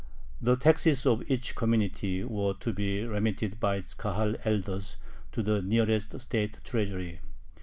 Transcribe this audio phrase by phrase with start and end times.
[0.41, 4.97] The taxes of each community were to be remitted by its Kahal elders
[5.31, 7.19] to the nearest state treasury.